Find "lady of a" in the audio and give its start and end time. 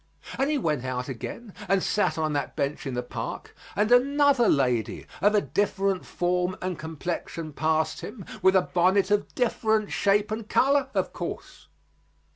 4.49-5.41